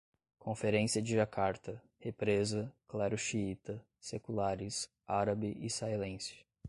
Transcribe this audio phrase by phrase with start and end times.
[0.39, 6.43] Conferência de Jacarta, represa, clero xiita, seculares, árabe-israelense